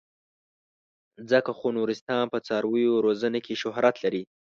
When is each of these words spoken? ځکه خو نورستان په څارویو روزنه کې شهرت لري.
ځکه 1.31 1.51
خو 1.57 1.67
نورستان 1.77 2.23
په 2.33 2.37
څارویو 2.47 3.03
روزنه 3.05 3.39
کې 3.45 3.55
شهرت 3.61 3.95
لري. 4.03 4.23